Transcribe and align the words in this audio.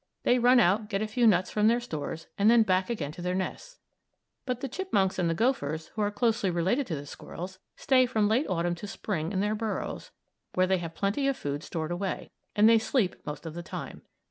They 0.23 0.39
run 0.39 0.59
out, 0.59 0.89
get 0.89 1.03
a 1.03 1.07
few 1.07 1.27
nuts 1.27 1.51
from 1.51 1.67
their 1.67 1.79
stores, 1.79 2.25
and 2.35 2.49
then 2.49 2.63
back 2.63 2.89
again 2.89 3.11
to 3.11 3.21
their 3.21 3.35
nests, 3.35 3.77
but 4.47 4.61
the 4.61 4.67
chipmunks 4.67 5.19
and 5.19 5.29
the 5.29 5.35
gophers, 5.35 5.89
who 5.89 6.01
are 6.01 6.09
closely 6.09 6.49
related 6.49 6.87
to 6.87 6.95
the 6.95 7.05
squirrels, 7.05 7.59
stay 7.75 8.07
from 8.07 8.27
late 8.27 8.47
Autumn 8.49 8.73
to 8.73 8.87
Spring 8.87 9.31
in 9.31 9.41
their 9.41 9.53
burrows, 9.53 10.09
where 10.55 10.65
they 10.65 10.79
have 10.79 10.95
plenty 10.95 11.27
of 11.27 11.37
food 11.37 11.61
stowed 11.61 11.91
away, 11.91 12.31
and 12.55 12.67
they 12.67 12.79
sleep 12.79 13.15
most 13.27 13.45
of 13.45 13.53
the 13.53 13.61
time. 13.61 14.01